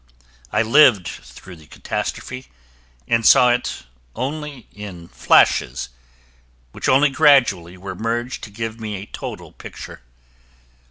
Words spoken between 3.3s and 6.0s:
it only in flashes,